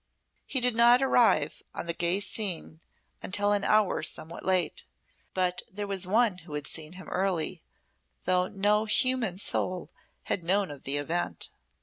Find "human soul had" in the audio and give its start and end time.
8.85-10.43